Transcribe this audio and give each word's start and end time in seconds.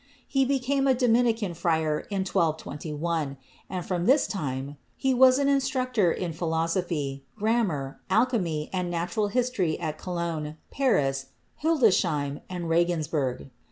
He 0.27 0.45
became 0.45 0.87
a 0.87 0.95
Dominican 0.95 1.53
friar 1.53 2.07
in 2.09 2.21
1221, 2.21 3.37
and 3.69 3.85
from 3.85 4.07
this 4.07 4.25
time 4.25 4.77
he 4.97 5.13
was 5.13 5.37
an 5.37 5.47
instructor 5.47 6.11
in 6.11 6.33
philoso 6.33 6.81
34 6.81 6.81
CHEMISTRY 6.97 7.17
phy, 7.35 7.39
grammar, 7.39 7.99
alchemy 8.09 8.69
and 8.73 8.89
natural 8.89 9.27
history 9.27 9.79
at 9.79 9.99
Cologne, 9.99 10.57
Paris, 10.71 11.27
Hildesheim 11.61 12.41
and 12.49 12.67
Regensburg. 12.67 13.51